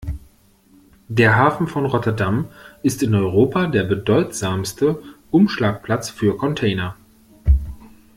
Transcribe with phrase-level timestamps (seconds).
[1.09, 2.47] Der Hafen von Rotterdam
[2.81, 6.95] ist in Europa der bedeutsamste Umschlagplatz für Container.